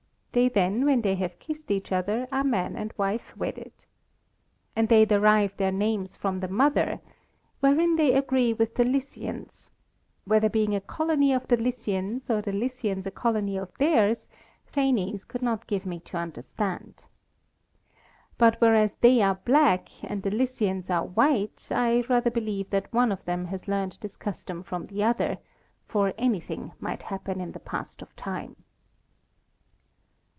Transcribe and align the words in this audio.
They 0.33 0.47
then, 0.47 0.85
when 0.85 1.01
they 1.01 1.15
have 1.15 1.39
kissed 1.39 1.71
each 1.71 1.91
other, 1.91 2.25
are 2.31 2.45
man 2.45 2.77
and 2.77 2.93
wife 2.95 3.35
wedded. 3.35 3.73
And 4.77 4.87
they 4.87 5.03
derive 5.03 5.57
their 5.57 5.73
names 5.73 6.15
from 6.15 6.39
the 6.39 6.47
mother; 6.47 7.01
wherein 7.59 7.97
they 7.97 8.13
agree 8.15 8.53
with 8.53 8.75
the 8.75 8.85
Lycians, 8.85 9.71
whether 10.23 10.47
being 10.47 10.73
a 10.73 10.79
colony 10.79 11.33
of 11.33 11.49
the 11.49 11.57
Lycians, 11.61 12.29
or 12.29 12.41
the 12.41 12.53
Lycians 12.53 13.05
a 13.05 13.11
colony 13.11 13.57
of 13.57 13.73
theirs, 13.77 14.29
Phanes 14.65 15.27
could 15.27 15.41
not 15.41 15.67
give 15.67 15.85
me 15.85 15.99
to 15.99 16.15
understand. 16.15 17.03
But, 18.37 18.55
whereas 18.61 18.95
they 19.01 19.21
are 19.21 19.35
black 19.35 19.89
and 20.01 20.23
the 20.23 20.31
Lycians 20.31 20.89
are 20.89 21.07
white, 21.07 21.67
I 21.73 22.05
rather 22.07 22.31
believe 22.31 22.69
that 22.69 22.93
one 22.93 23.11
of 23.11 23.25
them 23.25 23.47
has 23.47 23.67
learned 23.67 23.97
this 23.99 24.15
custom 24.15 24.63
from 24.63 24.85
the 24.85 25.03
other; 25.03 25.39
for 25.89 26.13
anything 26.17 26.71
might 26.79 27.03
happen 27.03 27.41
in 27.41 27.51
the 27.51 27.59
past 27.59 28.01
of 28.01 28.15
time. 28.15 28.55